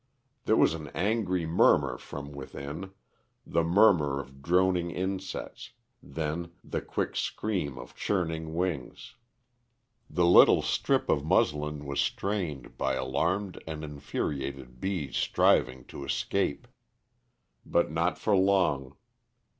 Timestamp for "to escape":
15.85-16.67